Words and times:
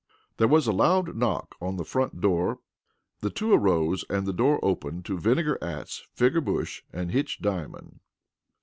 There 0.37 0.47
was 0.47 0.65
a 0.65 0.71
loud 0.71 1.15
knock 1.15 1.53
on 1.61 1.75
the 1.75 1.83
front 1.85 2.21
door. 2.21 2.57
The 3.19 3.29
two 3.29 3.53
arose 3.53 4.03
and 4.09 4.25
the 4.25 4.33
door 4.33 4.59
opened 4.63 5.05
to 5.05 5.19
Vinegar 5.19 5.59
Atts, 5.61 6.01
Figger 6.15 6.41
Bush, 6.41 6.81
and 6.91 7.11
Hitch 7.11 7.39
Diamond. 7.39 7.99